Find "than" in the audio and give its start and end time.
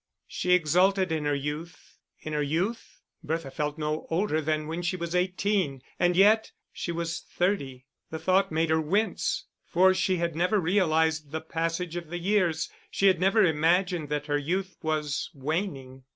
4.41-4.65